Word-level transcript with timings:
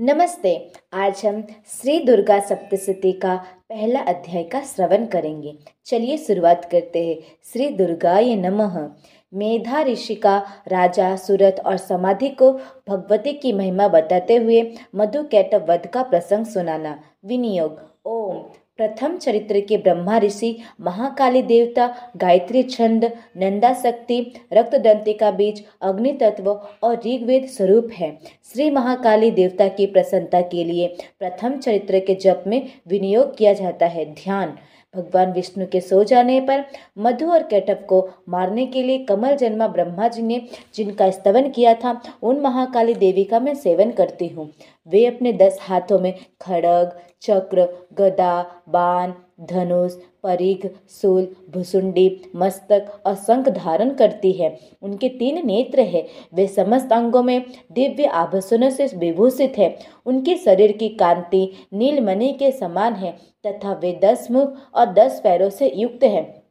नमस्ते, 0.00 0.72
आज 0.92 1.22
हम 1.26 1.46
श्री 1.66 2.00
दुर्गा 2.00 2.40
सप्तशती 2.40 3.12
का 3.12 3.36
पहला 3.68 4.00
अध्याय 4.00 4.42
का 4.42 4.60
श्रवण 4.60 5.06
करेंगे। 5.06 5.58
चलिए 5.86 6.16
शुरुआत 6.16 6.64
करते 6.64 7.06
हैं। 7.08 7.16
श्री 7.52 7.68
दुर्गा 7.68 8.18
ये 8.18 8.36
नमः। 8.36 8.88
मेधा 9.34 9.82
ऋषि 9.82 10.14
का 10.14 10.46
राजा, 10.68 11.16
सूरत 11.16 11.62
और 11.66 11.76
समाधि 11.76 12.28
को 12.28 12.52
भगवती 12.88 13.32
की 13.32 13.52
महिमा 13.52 13.88
बताते 13.88 14.36
हुए 14.36 14.72
मधु 14.94 15.22
कैटव 15.22 15.66
वध 15.68 15.86
का 15.86 16.02
प्रसंग 16.02 16.46
सुनाना। 16.46 17.00
विनियोग, 17.24 17.80
ओम। 18.04 18.44
प्रथम 18.78 19.16
चरित्र 19.16 19.60
के 19.60 19.76
ब्रह्मा 19.76 20.18
ऋषि, 20.18 20.56
महाकाली 20.80 21.42
देवता, 21.42 21.86
गायत्री 22.16 22.62
छंद, 22.62 23.04
नंदा 23.36 23.72
शक्ति, 23.74 24.20
रक्तदंती 24.52 25.12
का 25.12 25.30
बीज, 25.30 25.64
अग्नि 25.82 26.12
तत्व 26.12 26.50
और 26.82 27.00
ऋग्वेद 27.06 27.46
स्वरूप 27.46 27.88
है। 27.92 28.18
श्री 28.52 28.70
महाकाली 28.70 29.30
देवता 29.30 29.68
की 29.68 29.86
प्रसन्नता 29.86 30.40
के 30.40 30.64
लिए 30.64 30.88
प्रथम 31.18 31.58
चरित्र 31.58 31.98
के 31.98 32.14
जप 32.14 32.44
में 32.46 32.68
विनियोग 32.88 33.36
किया 33.36 33.52
जाता 33.52 33.86
है। 33.86 34.04
ध्यान 34.14 34.56
भगवान 34.96 35.32
विष्णु 35.32 35.66
के 35.66 35.80
सो 35.80 36.02
जाने 36.04 36.40
पर 36.40 36.64
मधु 36.98 37.30
और 37.30 37.42
कैटव 37.42 37.84
को 37.88 38.08
मारने 38.28 38.66
के 38.66 38.82
लिए 38.82 38.98
कमल 39.04 39.36
जन्मा 39.36 39.68
ब्रह्मा 39.68 40.08
जी 40.08 40.22
ने 40.22 40.40
जिनका 40.74 41.10
स्तवन 41.10 41.50
किया 41.50 41.74
था, 41.74 42.00
उन 42.22 42.40
महाकाली 42.40 42.94
देवी 42.94 43.24
का 43.24 43.40
मैं 43.40 43.54
सेवन 43.54 43.90
करती 43.90 44.28
हूँ। 44.28 44.50
वे 44.88 45.04
अपने 45.06 45.32
दस 45.32 45.58
हाथों 45.60 45.98
में 45.98 46.12
खड़ग, 46.40 46.98
चक्र, 47.22 47.68
गदा, 47.98 48.42
बाण 48.68 49.12
धनुष, 49.40 49.92
परिघ 50.22 50.66
सूल 50.88 51.26
भुसुंडी, 51.50 52.20
मस्तक 52.36 53.02
और 53.06 53.14
शंख 53.14 53.48
धारण 53.48 53.90
करती 53.90 54.32
है। 54.32 54.58
उनके 54.82 55.08
तीन 55.08 55.46
नेत्र 55.46 55.80
है। 55.80 56.06
वे 56.34 56.46
समस्त 56.46 56.92
अंगों 56.92 57.22
में 57.22 57.44
दिव्य 57.72 58.04
आभूषणों 58.04 58.70
से 58.70 58.86
विभूषित 58.94 59.58
है। 59.58 59.78
उनके 60.06 60.36
शरीर 60.36 60.72
की 60.72 60.88
कांति 60.88 61.52
नीलमणि 61.72 62.32
के 62.32 62.50
समान 62.52 62.94
है 62.94 63.16
तथा 63.46 63.72
वे 63.72 64.00
दस 64.04 64.28
मुख 64.30 64.56
और 64.74 64.86
दस 64.86 65.20
पैरों 65.24 65.50
से 65.50 65.72
युक्त 65.76 66.04
है। 66.04 66.42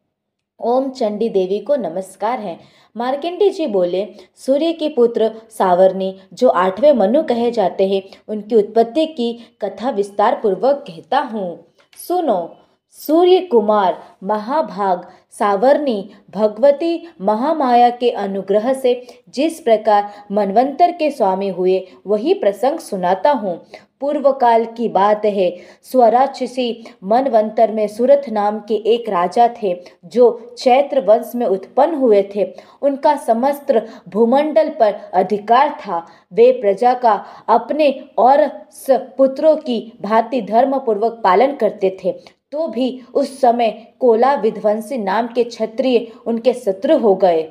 ओम 0.60 0.90
चंडी 0.90 1.30
देवी 1.30 1.60
को 1.60 1.76
नमस्कार 1.76 2.40
है। 2.40 2.60
मार्केंडी 2.98 3.50
जी 3.50 3.68
बोले, 3.68 4.08
सूर्य 4.36 4.74
के 4.74 4.90
पुत्र 4.90 5.32
सावरनी, 5.50 6.16
जो 6.34 6.50
आठवें 6.50 6.92
मनु 6.94 7.24
कहे 7.24 7.52
जाते 7.52 7.88
हैं, 7.88 8.02
उनकी 8.28 8.56
उत्पत्ति 8.56 9.06
की 9.06 9.34
कथा 9.62 9.90
विस्तार 9.90 10.36
पूर्वक 10.36 10.86
कहता 10.88 11.20
हूँ। 11.20 11.66
सुनो 12.08 12.58
सूर्य 13.00 13.40
कुमार 13.42 13.98
महाभाग 14.24 15.02
सावरनी 15.40 15.98
भगवती 16.32 17.08
महामाया 17.22 17.90
के 17.92 18.10
अनुग्रह 18.12 18.72
से 18.74 18.94
जिस 19.30 19.60
प्रकार 19.60 20.12
मनवंतर 20.32 20.92
के 20.92 21.10
स्वामी 21.12 21.50
हुए, 21.50 21.88
वही 22.08 22.34
प्रसंग 22.34 22.80
सुनाता 22.80 23.32
हूँ। 23.32 23.58
पूर्व 24.02 24.32
काल 24.32 24.64
की 24.68 24.88
बात 24.90 25.26
है 25.26 25.50
स्वराक्षसी 25.84 26.86
मनवंतर 27.04 27.72
में 27.72 27.88
सूरत 27.88 28.26
नाम 28.30 28.60
के 28.60 28.76
एक 28.94 29.10
राजा 29.10 29.48
थे, 29.62 29.74
जो 30.06 30.56
चैत्र 30.58 31.02
वंश 31.02 31.32
में 31.36 31.46
उत्पन्न 31.46 31.96
हुए 31.96 32.22
थे। 32.36 32.46
उनका 32.82 33.16
समस्त 33.18 33.72
भूमंडल 34.10 34.70
पर 34.80 34.94
अधिकार 35.14 35.70
था। 35.82 36.06
वे 36.34 36.52
प्रजा 36.52 36.94
का 36.94 37.14
अपने 37.50 37.92
और 38.18 38.46
पुत्रों 38.90 39.56
की 39.58 39.80
भांति 40.02 40.42
धर्म 40.44 40.78
पूर्वक 40.80 41.22
पालन 41.24 41.56
करते 41.56 41.98
थे। 42.04 42.14
तो 42.56 42.68
भी 42.68 42.88
उस 43.14 43.40
समय 43.42 43.70
कोला 44.00 44.34
विध्वंसी 44.34 44.98
नाम 44.98 45.28
के 45.28 45.44
क्षत्रिय 45.44 45.98
उनके 46.28 46.54
शत्रु 46.54 46.98
हो 46.98 47.14
गए। 47.16 47.42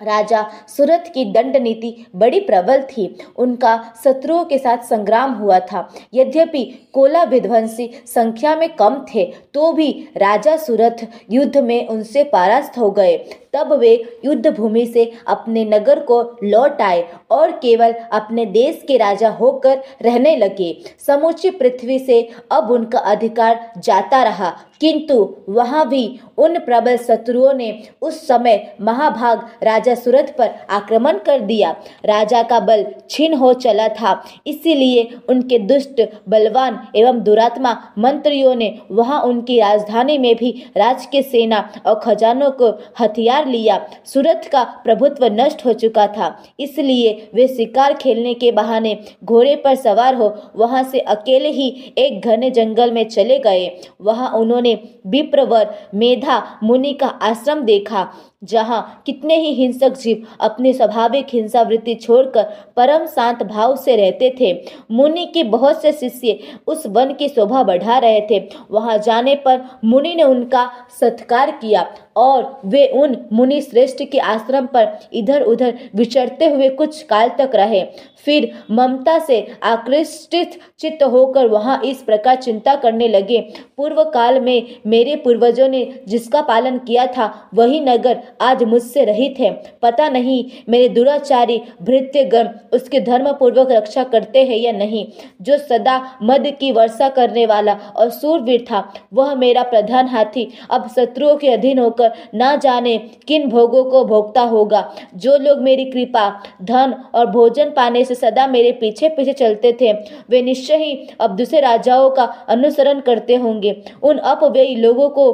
राजा 0.00 0.42
सूरत 0.68 1.10
की 1.14 1.24
दंड 1.32 1.56
नीति 1.56 1.90
बड़ी 2.16 2.40
प्रबल 2.40 2.82
थी। 2.82 3.06
उनका 3.36 3.74
शत्रुओं 4.04 4.44
के 4.44 4.58
साथ 4.58 4.84
संग्राम 4.84 5.32
हुआ 5.32 5.58
था। 5.62 5.88
यद्यपि 6.14 6.64
कोला 6.92 7.22
विध्वंसी 7.24 7.90
संख्या 8.06 8.54
में 8.56 8.68
कम 8.76 9.04
थे 9.14 9.24
तो 9.54 9.72
भी 9.72 9.90
राजा 10.16 10.56
सूरत 10.56 11.06
युद्ध 11.30 11.56
में 11.58 11.86
उनसे 11.88 12.24
पारास्त 12.24 12.78
हो 12.78 12.90
गए। 12.90 13.16
तब 13.54 13.72
वे 13.72 13.92
युद्ध 14.24 14.50
भूमि 14.50 14.84
से 14.86 15.10
अपने 15.28 15.64
नगर 15.64 16.00
को 16.00 16.20
लौट 16.44 16.80
आए 16.82 17.04
और 17.30 17.50
केवल 17.58 17.92
अपने 18.12 18.46
देश 18.48 18.82
के 18.88 18.96
राजा 18.98 19.28
होकर 19.30 19.82
रहने 20.02 20.36
लगे। 20.36 20.74
समूची 21.06 21.50
पृथ्वी 21.52 21.98
से 21.98 22.20
अब 22.52 22.70
उनका 22.70 22.98
अधिकार 22.98 23.60
जाता 23.78 24.22
रहा, 24.22 24.50
किंतु 24.80 25.14
वहाँ 25.48 25.88
भी 25.88 26.20
उन 26.38 26.58
प्रबल 26.58 26.96
शत्रुओं 26.98 27.52
ने 27.54 27.72
उस 28.02 28.26
समय 28.28 28.76
महाभाग 28.80 29.48
राजा 29.62 29.94
सूरत 29.94 30.34
पर 30.38 30.50
आक्रमण 30.70 31.18
कर 31.18 31.40
दिया। 31.40 31.70
राजा 32.04 32.42
का 32.42 32.60
बल 32.60 32.84
छीन 33.10 33.34
हो 33.34 33.52
चला 33.54 33.88
था, 33.90 34.22
इसीलिए 34.46 35.08
उनके 35.28 35.58
दुष्ट, 35.58 36.02
बलवान 36.28 36.80
एवं 36.96 37.22
दुरात्मा 37.22 37.76
मंत्रियों 37.98 38.54
ने 38.54 38.78
वहाँ 38.90 39.20
उनकी 39.22 39.60
राजधानी 39.60 40.18
में 40.18 40.34
भी 40.36 40.50
राज 40.76 41.06
के 41.06 41.22
सेना 41.22 41.68
और 41.86 42.00
खजानों 42.04 42.50
को 42.52 42.70
हथियार 43.00 43.41
शिकार 43.42 43.52
लिया। 43.52 43.78
सूरत 44.04 44.48
का 44.52 44.62
प्रभुत्व 44.84 45.24
नष्ट 45.32 45.64
हो 45.66 45.72
चुका 45.72 46.06
था। 46.08 46.30
इसलिए 46.60 47.30
वे 47.34 47.46
शिकार 47.48 47.94
खेलने 47.94 48.34
के 48.34 48.50
बहाने 48.52 48.96
घोड़े 49.24 49.54
पर 49.56 49.74
सवार 49.74 50.14
हो 50.14 50.34
वहाँ 50.56 50.82
से 50.82 51.00
अकेले 51.00 51.50
ही 51.50 51.68
एक 51.98 52.20
घने 52.20 52.50
जंगल 52.50 52.92
में 52.92 53.08
चले 53.08 53.38
गए। 53.38 53.68
वहाँ 54.00 54.30
उन्होंने 54.32 54.74
विप्रवर 55.06 55.74
मेधा 55.94 56.42
मुनि 56.62 56.92
का 56.92 57.06
आश्रम 57.22 57.60
देखा। 57.62 58.08
जहाँ 58.42 59.02
कितने 59.06 59.36
ही 59.36 59.52
हिंसक 59.54 59.96
जीव 59.98 60.26
अपनी 60.40 60.72
स्वाभाविक 60.72 61.26
हिंसा 61.32 61.62
वृत्ति 61.62 61.94
छोड़कर 61.94 62.46
परम 62.76 63.06
शांत 63.06 63.42
भाव 63.42 63.76
से 63.76 63.96
रहते 63.96 64.34
थे। 64.40 64.52
मुनि 64.90 65.24
के 65.26 65.42
बहुत 65.44 65.82
से 65.82 65.92
शिष्य 65.92 66.38
उस 66.66 66.86
वन 66.86 67.12
की 67.14 67.28
शोभा 67.28 67.62
बढ़ा 67.62 67.98
रहे 67.98 68.20
थे। 68.30 68.40
वहाँ 68.70 68.98
जाने 68.98 69.34
पर 69.36 69.60
मुनि 69.84 70.14
ने 70.14 70.22
उनका 70.22 70.70
सत्कार 71.00 71.50
किया 71.52 71.86
और 72.16 72.60
वे 72.66 72.86
उन 72.94 73.16
मुनि 73.32 73.60
श्रेष्ठ 73.62 74.02
के 74.02 74.18
आश्रम 74.18 74.66
पर 74.66 74.88
इधर 75.12 75.42
उधर 75.42 75.78
विचरते 75.94 76.46
हुए 76.46 76.68
कुछ 76.70 77.02
काल 77.02 77.28
तक 77.38 77.50
रहे। 77.54 77.84
फिर 78.24 78.50
ममता 78.70 79.18
से 79.18 79.40
आकृष्टित 79.62 80.58
चित्त 80.78 81.02
होकर 81.02 81.46
वहाँ 81.46 81.80
इस 81.84 82.02
प्रकार 82.02 82.36
चिंता 82.36 82.74
करने 82.74 83.08
लगे। 83.08 83.40
पूर्व 83.76 84.02
काल 84.04 84.40
में 84.40 84.80
मेरे 84.86 85.16
पूर्वजों 85.16 85.68
ने 85.68 85.84
जिसका 86.08 86.42
पालन 86.42 86.78
किया 86.78 87.06
था, 87.06 87.32
वही 87.54 87.80
नगर 87.80 88.22
आज 88.40 88.62
मुझसे 88.62 89.04
रहित 89.04 89.38
है। 89.38 89.50
पता 89.82 90.08
नहीं 90.08 90.44
मेरे 90.68 90.88
दुराचारी 90.88 91.60
भृत्यगण 91.82 92.48
उसके 92.72 93.00
धर्म 93.00 93.30
पूर्वक 93.32 93.70
रक्षा 93.70 94.04
करते 94.04 94.44
हैं 94.44 94.56
या 94.56 94.72
नहीं। 94.72 95.06
जो 95.42 95.58
सदा 95.58 96.00
मद 96.22 96.46
की 96.60 96.72
वर्षा 96.72 97.08
करने 97.08 97.46
वाला 97.46 97.72
और 97.96 98.10
सूरवीर 98.10 98.64
था, 98.70 98.82
वह 99.12 99.34
मेरा 99.34 99.62
प्रधान 99.62 100.08
हाथी। 100.08 100.48
अब 100.70 100.88
शत्रुओं 100.88 101.36
के 101.36 101.48
अधीन 101.48 101.78
होकर 101.78 102.12
ना 102.34 102.54
जाने 102.56 102.96
किन 103.28 103.48
भोगों 103.48 103.84
को 103.84 104.04
भोगता 104.04 104.42
होगा। 104.42 104.88
जो 105.16 105.36
लोग 105.38 105.60
मेरी 105.62 105.84
कृपा, 105.84 106.28
धन 106.62 106.94
और 107.14 107.26
भोजन 107.26 107.70
पाने 107.70 108.04
से 108.04 108.14
सदा 108.14 108.46
मेरे 108.46 108.72
पीछे 108.72 109.08
पीछे 109.08 109.32
चलते 109.32 109.76
थे, 109.80 109.92
वे 110.30 110.42
निश्चय 110.42 110.76
ही 110.76 111.08
अब 111.20 111.36
दूसरे 111.36 111.60
राजाओं 111.60 112.10
का 112.10 112.24
अनुसरण 112.48 113.00
करते 113.00 113.36
होंगे। 113.36 113.82
उन 114.02 114.18
अपव्ययी 114.18 114.74
लोगों 114.76 115.08
को 115.08 115.32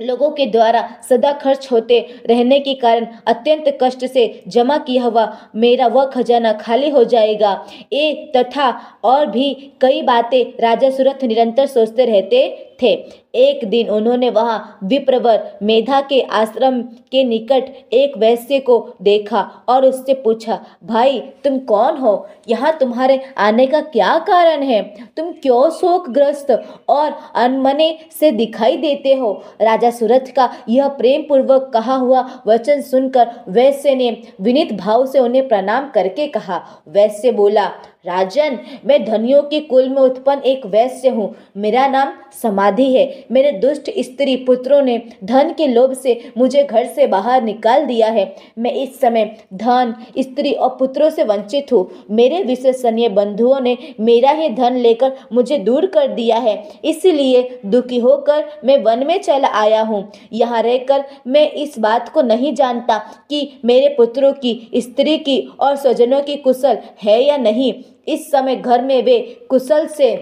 लोगों 0.00 0.30
के 0.30 0.44
द्वारा 0.46 0.80
सदा 1.08 1.32
खर्च 1.32 1.68
होते 1.72 1.98
रहने 2.26 2.58
के 2.60 2.72
कारण 2.74 3.06
अत्यंत 3.26 3.64
कष्ट 3.82 4.04
से 4.06 4.42
जमा 4.48 4.78
किया 4.78 5.02
हुआ 5.04 5.26
मेरा 5.56 5.86
वह 5.86 6.06
खजाना 6.06 6.52
खाली 6.52 6.88
हो 6.90 7.02
जाएगा। 7.04 7.52
ए 7.92 8.32
तथा 8.36 8.70
और 9.04 9.26
भी 9.26 9.52
कई 9.80 10.02
बातें 10.02 10.42
राजा 10.60 10.90
सूरत 10.90 11.24
निरंतर 11.24 11.66
सोचते 11.66 12.04
रहते 12.04 12.46
थे। 12.82 12.92
एक 13.34 13.64
दिन 13.64 13.88
उन्होंने 13.88 14.30
वहाँ 14.30 14.78
विप्रवर 14.84 15.58
मेधा 15.62 16.00
के 16.00 16.20
आश्रम 16.20 16.80
के 16.82 17.24
निकट 17.24 17.64
एक 17.92 18.16
वैश्य 18.18 18.58
को 18.58 18.76
देखा 19.02 19.40
और 19.68 19.84
उससे 19.84 20.14
पूछा, 20.14 20.58
भाई, 20.84 21.18
तुम 21.44 21.58
कौन 21.58 21.96
हो? 21.96 22.26
यहाँ 22.48 22.76
तुम्हारे 22.80 23.20
आने 23.38 23.66
का 23.66 23.80
क्या 23.80 24.18
कारण 24.18 24.62
है? 24.62 24.82
तुम 25.16 25.32
क्यों 25.32 25.70
शोकग्रस्त 25.70 26.50
और 26.88 27.16
अनमने 27.34 27.98
से 28.20 28.30
दिखाई 28.32 28.76
देते 28.76 29.14
हो? 29.14 29.32
राजा 29.60 29.90
सूरत 29.90 30.32
का 30.36 30.50
यह 30.68 30.88
प्रेम 30.88 31.22
पूर्वक 31.22 31.70
कहा 31.74 31.94
हुआ 31.94 32.28
वचन 32.46 32.80
सुनकर 32.80 33.30
वैश्य 33.48 33.94
ने 33.94 34.10
विनित 34.40 34.72
भाव 34.72 35.06
से 35.06 35.18
उन्हें 35.18 35.48
प्रणाम 35.48 35.90
करके 35.90 36.26
कहा। 36.26 36.62
वैश्य 36.88 37.32
बोला 37.32 37.70
राजन, 38.04 38.58
मैं 38.86 39.04
धनियों 39.04 39.42
के 39.42 39.58
कुल 39.60 39.88
में 39.88 40.00
उत्पन्न 40.02 40.42
एक 40.42 40.64
वैश्य 40.66 41.08
हूँ। 41.08 41.34
मेरा 41.56 41.86
नाम 41.86 42.12
समाधि 42.42 42.90
है। 42.94 43.04
मेरे 43.32 43.52
दुष्ट 43.52 43.90
स्त्री 43.98 44.34
पुत्रों 44.36 44.80
ने 44.82 44.98
धन 45.24 45.52
के 45.52 45.66
लोभ 45.66 45.92
से 45.92 46.32
मुझे 46.38 46.64
घर 46.64 46.86
से 46.86 47.06
बाहर 47.06 47.42
निकाल 47.42 47.86
दिया 47.86 48.08
है। 48.08 48.24
मैं 48.58 48.72
इस 48.72 49.00
समय 49.00 49.24
धन, 49.54 49.94
स्त्री 50.18 50.52
और 50.52 50.76
पुत्रों 50.78 51.08
से 51.10 51.24
वंचित 51.24 51.72
हूँ। 51.72 51.88
मेरे 52.10 52.42
विश्वसनीय 52.42 53.08
बंधुओं 53.08 53.60
ने 53.60 53.76
मेरा 54.00 54.30
ही 54.30 54.48
धन 54.48 54.76
लेकर 54.76 55.16
मुझे 55.32 55.58
दूर 55.60 55.86
कर 55.86 56.08
दिया 56.08 56.38
है। 56.38 56.56
इसलिए 56.84 57.58
दुखी 57.66 57.98
होकर 57.98 58.44
मैं 58.64 58.78
वन 58.84 59.06
में 59.06 59.20
चला 59.22 59.48
आया 59.54 59.82
हूँ। 59.82 60.04
यहाँ 60.32 60.62
रहकर 60.62 61.04
मैं 61.26 61.50
इस 61.52 61.78
बात 61.78 62.08
को 62.08 62.22
नहीं 62.22 62.54
जानता 62.54 62.98
कि 63.30 63.60
मेरे 63.64 63.88
पुत्रों 63.88 64.32
की, 64.34 64.70
स्त्री 64.76 65.18
की 65.18 65.40
और 65.60 65.76
स्वजनों 65.76 66.22
की 66.22 66.36
कुशल 66.36 66.78
है 67.02 67.22
या 67.24 67.36
नहीं। 67.38 67.72
इस 68.08 68.30
समय 68.30 68.56
घर 68.56 68.82
में 68.82 69.02
वे 69.04 69.18
कुशल 69.50 69.86
से 69.88 70.14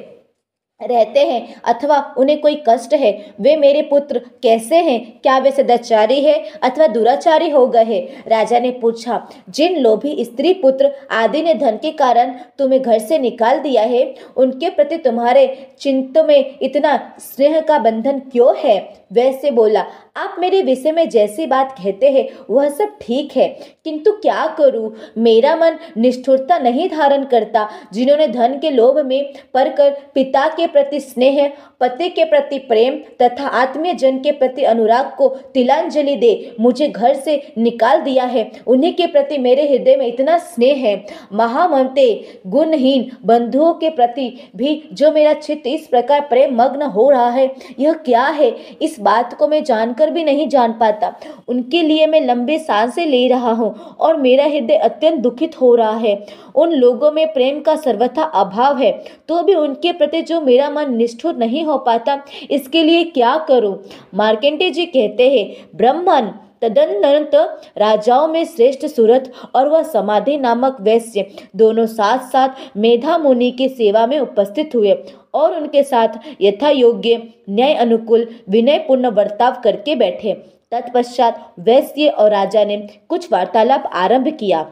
रहते 0.82 1.20
हैं 1.20 1.40
अथवा 1.64 1.99
उन्हें 2.19 2.40
कोई 2.40 2.62
कष्ट 2.69 2.94
है, 2.94 3.12
वे 3.40 3.56
मेरे 3.56 3.82
पुत्र 3.82 4.20
कैसे 4.43 4.76
हैं? 4.76 5.00
क्या 5.23 5.38
वे 5.38 5.50
सदाचारी 5.50 6.20
है 6.20 6.34
अथवा 6.62 6.87
दुराचारी 6.87 7.50
हो 7.50 7.67
गए 7.67 7.84
हैं? 7.84 8.02
राजा 8.29 8.58
ने 8.58 8.70
पूछा, 8.73 9.20
जिन 9.49 9.79
लोभी 9.81 10.25
स्त्री 10.25 10.52
पुत्र 10.55 10.90
आदि 11.11 11.43
ने 11.43 11.55
धन 11.55 11.76
के 11.76 11.90
कारण 11.93 12.34
तुम्हें 12.58 12.81
घर 12.82 12.99
से 12.99 13.19
निकाल 13.19 13.58
दिया 13.58 13.82
है, 13.84 14.02
उनके 14.37 14.70
प्रति 14.70 14.96
तुम्हारे 14.99 15.46
चिंत 15.81 16.19
में 16.19 16.58
इतना 16.62 16.99
स्नेह 17.20 17.61
का 17.61 17.78
बंधन 17.78 18.19
क्यों 18.32 18.55
है? 18.58 18.78
वैसे 19.12 19.50
बोला, 19.50 19.85
आप 20.17 20.37
मेरे 20.38 20.61
विषय 20.62 20.93
में 20.93 21.08
जैसी 21.08 21.46
बात 21.46 21.73
कहते 21.73 22.11
हैं, 22.11 22.26
वह 22.50 22.69
सब 22.69 22.96
ठीक 23.02 23.37
है, 23.37 23.49
किंतु 23.85 24.12
क्या 24.12 24.46
करूँ? 24.58 24.93
मेरा 25.19 25.55
मन 25.56 25.76
निष्ठुरता 25.96 26.58
नहीं 26.58 26.88
धारण 26.90 27.25
करता, 27.25 27.69
जिन्होंने 27.93 28.26
धन 28.28 28.58
के 28.58 28.70
लोभ 28.70 28.99
में 28.99 29.32
पढ़कर 29.55 29.90
पिता 30.14 30.46
के 30.49 30.67
प्रति 30.73 31.01
स्नेह, 31.01 31.51
पति 31.81 32.09
के 32.09 32.25
प्रति 32.25 32.59
प्रेम 32.59 32.99
तथा 33.23 33.47
आत्मीय 33.61 33.95
जन 33.95 34.19
के 34.19 34.33
प्रति 34.33 34.63
अनुराग 34.65 35.13
को 35.17 35.29
तिलांजलि 35.55 36.17
दे, 36.17 36.55
मुझे 36.61 36.89
घर 36.89 37.15
से 37.15 37.41
निकाल 37.59 38.01
दिया 38.01 38.25
है। 38.25 38.51
उन्हीं 38.67 38.93
के 38.93 39.07
प्रति 39.07 39.39
मेरे 39.39 39.69
हृदय 39.69 39.97
में 39.97 40.07
इतना 40.07 40.37
स्नेह 40.41 40.77
है। 40.79 40.95
महाममते 41.33 42.09
गुणहीन 42.47 43.11
बंधुओं 43.27 43.73
के 43.75 43.91
प्रति 43.91 44.29
भी 44.57 44.83
जो 44.93 45.13
मेरा 45.13 45.33
चित्त 45.35 45.67
इस 45.67 45.87
प्रकार 45.87 46.21
प्रेम 46.23 46.55
मग्न 46.55 46.83
हो 46.85 47.09
रहा 47.11 47.29
है, 47.31 47.51
यह 47.81 47.93
क्या 47.95 48.25
है? 48.25 48.51
इस 48.83 48.99
बात 49.01 49.35
को 49.35 49.49
मैं 49.49 49.63
जानकर 49.65 50.11
भी 50.11 50.25
नहीं 50.25 50.49
जान 50.49 50.73
पाता। 50.73 51.15
उनके 51.49 51.83
लिए 51.83 52.07
मैं 52.07 52.21
लंबे 52.21 52.59
साँसें 52.59 53.07
ले 53.07 53.27
रहा 53.29 53.53
हूँ 53.53 53.75
और 54.01 54.17
मेरा 54.17 54.45
हृदय 54.45 54.77
अत्यंत 54.77 55.21
दुखित 55.21 55.61
हो 55.61 55.75
रहा 55.75 55.97
है। 55.97 56.15
उन 56.55 56.73
लोगों 56.73 57.11
में 57.13 57.27
प्रेम 57.33 57.61
का 57.61 57.75
सर्वथा 57.77 58.23
अभाव 58.23 58.79
है 58.79 58.91
तो 59.29 59.43
भी 59.43 59.55
उनके 59.55 59.93
प्रति 59.93 60.21
जो 60.23 60.41
मेरा 60.52 60.70
मन 60.70 60.94
निष्ठुर 60.94 61.37
नहीं 61.37 61.64
हो 61.64 61.78
पाता। 61.78 62.22
इसके 62.50 62.82
लिए 62.82 63.04
क्या 63.10 63.37
करूँ? 63.49 63.76
मार्केंडे 64.14 64.70
जी 64.70 64.87
कहते 64.87 65.31
हैं, 65.31 65.69
ब्रह्मन, 65.76 66.32
तदनंत 66.62 67.34
राजाओं 67.78 68.26
में 68.28 68.44
श्रेष्ठ 68.44 68.84
सूरत 68.87 69.32
और 69.54 69.69
वह 69.69 69.82
समाधि 69.82 70.37
नामक 70.37 70.76
वैश्य। 70.81 71.25
दोनों 71.56 71.87
साथ 71.87 72.19
साथ 72.31 72.76
मेधा 72.76 73.16
मुनि 73.19 73.50
की 73.50 73.69
सेवा 73.69 74.06
में 74.06 74.19
उपस्थित 74.19 74.75
हुए 74.75 74.93
और 75.34 75.56
उनके 75.56 75.82
साथ 75.82 76.19
यथा 76.40 76.70
योग्य 76.70 77.16
न्याय 77.50 77.75
अनुकूल 77.75 78.26
विनयपूर्ण 78.49 79.10
बर्ताव 79.10 79.60
करके 79.64 79.94
बैठे। 79.94 80.32
तत्पश्चात 80.72 81.44
वैश्य 81.60 82.08
और 82.08 82.31
राजा 82.31 82.64
ने 82.64 82.76
कुछ 83.08 83.32
वार्तालाप 83.32 83.90
आरंभ 83.94 84.28
किया। 84.40 84.66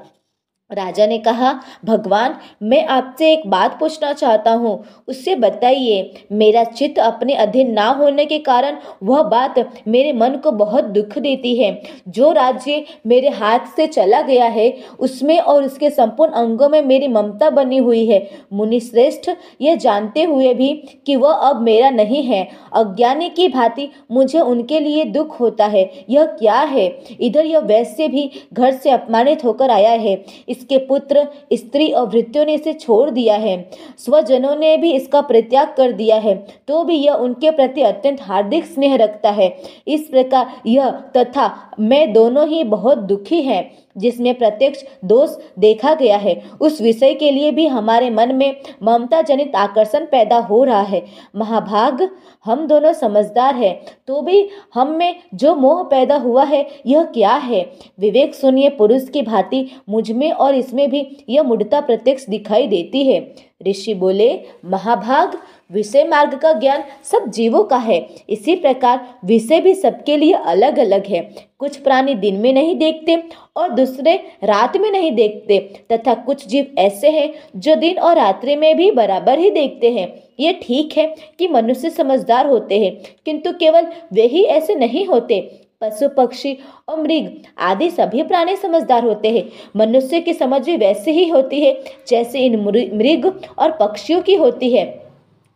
राजा 0.73 1.07
ने 1.07 1.19
कहा, 1.19 1.53
भगवान, 1.85 2.35
मैं 2.63 2.85
आपसे 2.87 3.33
एक 3.33 3.47
बात 3.47 3.79
पूछना 3.81 4.13
चाहता 4.13 4.51
हूँ। 4.51 4.85
उससे 5.09 5.35
बताइए, 5.35 6.13
मेरा 6.33 6.65
चित्त 6.65 6.99
अपने 6.99 7.35
अधीन 7.35 7.73
ना 7.73 7.87
होने 7.91 8.27
के 8.27 8.39
कारण 8.39 8.77
वह 9.03 9.23
बात 9.23 9.55
मेरे 9.89 10.13
मन 10.13 10.37
को 10.43 10.51
बहुत 10.51 10.85
दुख 10.85 11.19
देती 11.19 11.55
है। 11.57 11.83
जो 12.09 12.33
राज्य 12.33 12.85
मेरे 13.07 13.29
हाथ 13.29 13.67
से 13.77 13.87
चला 13.87 14.21
गया 14.23 14.45
है, 14.45 14.73
उसमें 14.99 15.39
और 15.39 15.65
उसके 15.65 15.91
संपूर्ण 15.91 16.33
अंगों 16.33 16.69
में 16.69 16.83
मेरी 16.83 17.09
ममता 17.09 17.51
बनी 17.51 17.77
हुई 17.77 18.07
है। 18.07 18.29
मुनि 18.53 18.81
श्रेष्ठ 18.81 19.31
यह 19.61 19.77
जानते 19.77 20.23
हुए 20.23 20.55
भी 20.55 20.73
कि 21.07 21.17
वह 21.17 21.33
अब 21.33 21.61
मेरा 21.61 21.91
नहीं 21.91 22.23
है। 22.23 22.43
अज्ञानी 22.73 23.29
की 23.29 23.49
भांति 23.49 23.89
मुझे 24.11 24.41
उनके 24.41 24.81
लिए 24.81 25.05
दुख 25.05 25.41
होता 25.41 25.67
है। 25.67 25.91
यह 26.11 26.25
क्या 26.25 26.61
है? 26.61 26.87
इधर 27.21 27.47
यह 27.47 27.59
वैसे 27.61 28.09
भी 28.09 28.31
घर 28.53 28.73
से 28.73 28.91
अपमानित 28.91 29.45
होकर 29.45 29.71
आया 29.71 29.91
है। 29.91 30.15
इस 30.49 30.60
इसके 30.61 30.79
पुत्र, 30.87 31.27
स्त्री 31.53 31.91
और 31.91 32.07
वृत्तियों 32.09 32.45
ने 32.47 32.55
इसे 32.55 32.73
छोड़ 32.75 33.11
दिया 33.11 33.35
है। 33.37 33.59
स्वजनों 33.99 34.55
ने 34.57 34.77
भी 34.77 34.93
इसका 34.93 35.21
परित्याग 35.23 35.75
कर 35.77 35.93
दिया 35.93 36.17
है 36.19 36.35
तो 36.69 36.83
भी 36.85 36.97
यह 36.97 37.13
उनके 37.15 37.51
प्रति 37.51 37.83
अत्यंत 37.83 38.23
हार्दिक 38.23 38.65
स्नेह 38.67 38.97
रखता 38.97 39.31
है। 39.31 39.55
इस 39.89 40.09
प्रकार 40.09 40.53
यह 40.67 40.91
तथा 41.17 41.51
मैं 41.81 42.13
दोनों 42.13 42.47
ही 42.49 42.65
बहुत 42.67 42.99
दुखी 43.01 43.41
हैं। 43.43 43.71
जिसमें 43.97 44.35
प्रत्यक्ष 44.35 44.83
दोष 45.05 45.31
देखा 45.59 45.95
गया 45.95 46.17
है, 46.17 46.35
उस 46.61 46.81
विषय 46.83 47.15
के 47.15 47.31
लिए 47.31 47.51
भी 47.51 47.67
हमारे 47.67 48.11
मन 48.11 48.35
में 48.35 48.57
ममता 48.83 49.23
जनित 49.23 49.57
आकर्षण 49.57 50.05
पैदा 50.07 50.39
हो 50.41 50.63
रहा 50.65 50.83
है। 50.83 51.03
महाभाग, 51.37 52.09
हम 52.45 52.67
दोनों 52.67 52.93
समझदार 52.93 53.55
हैं 53.55 53.75
तो 54.09 54.21
भी 54.23 54.49
हम 54.75 54.91
में 54.91 55.21
जो 55.35 55.55
मोह 55.55 55.83
पैदा 55.85 56.17
हुआ 56.17 56.45
है, 56.45 56.67
यह 56.87 57.05
क्या 57.05 57.35
है? 57.35 57.65
विवेक 58.01 58.35
सुनिए, 58.35 58.69
पुरुष 58.71 59.09
की 59.09 59.23
भांति 59.23 59.67
मुझमें 59.89 60.31
और 60.33 60.55
इसमें 60.55 60.89
भी 60.91 61.07
यह 61.29 61.43
मुड़ता 61.43 61.81
प्रत्यक्ष 61.81 62.27
दिखाई 62.27 62.67
देती 62.67 63.07
है। 63.07 63.21
ऋषि 63.67 63.95
बोले, 63.95 64.29
महाभाग 64.65 65.37
विषय 65.71 66.05
मार्ग 66.05 66.35
का 66.39 66.53
ज्ञान 66.53 66.83
सब 67.05 67.31
जीवों 67.31 67.63
का 67.65 67.77
है। 67.79 67.99
इसी 68.29 68.55
प्रकार 68.57 69.01
विषय 69.25 69.61
भी 69.61 69.75
सबके 69.75 70.17
लिए 70.17 70.33
अलग 70.33 70.79
अलग 70.79 71.07
है। 71.07 71.21
कुछ 71.59 71.77
प्राणी 71.77 72.15
दिन 72.15 72.37
में 72.37 72.53
नहीं 72.53 72.75
देखते 72.77 73.17
और 73.57 73.71
दूसरे 73.71 74.15
रात 74.45 74.77
में 74.77 74.91
नहीं 74.91 75.13
देखते, 75.13 75.59
तथा 75.93 76.15
कुछ 76.17 76.47
जीव 76.49 76.75
ऐसे 76.79 77.11
हैं 77.11 77.33
जो 77.57 77.75
दिन 77.77 77.99
और 77.99 78.17
रात्रि 78.17 78.57
में 78.57 78.77
भी 78.77 78.91
बराबर 78.91 79.39
ही 79.39 79.51
देखते 79.51 79.91
हैं। 79.91 80.09
ये 80.41 80.53
ठीक 80.63 80.97
है 80.99 81.07
कि 81.39 81.49
मनुष्य 81.49 81.91
समझदार 81.91 82.47
होते 82.47 82.79
हैं, 82.81 82.97
किंतु 83.27 83.53
केवल 83.53 83.87
वे 84.13 84.23
ही 84.23 84.45
ऐसे 84.45 84.75
नहीं 84.75 85.07
होते। 85.07 85.41
पशु, 85.81 86.09
पक्षी 86.09 86.57
और 86.89 87.01
मृग 87.01 87.29
आदि 87.59 87.91
सभी 87.91 88.23
प्राणी 88.23 88.57
समझदार 88.57 89.05
होते 89.05 89.29
हैं। 89.29 89.45
मनुष्य 89.77 90.21
की 90.21 90.33
समझ 90.33 90.65
भी 90.67 90.77
वैसे 90.77 91.11
ही 91.11 91.29
होती 91.29 91.61
है 91.61 91.73
जैसे 92.09 92.41
इन 92.41 92.61
मृग 92.63 93.27
और 93.59 93.71
पक्षियों 93.71 94.21
की 94.23 94.35
होती 94.35 94.71
है। 94.71 94.85